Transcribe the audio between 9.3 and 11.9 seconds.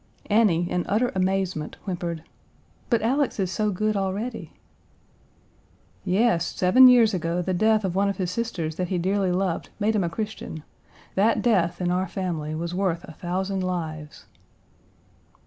loved made him a Christian. That death